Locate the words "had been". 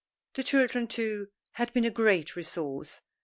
1.51-1.85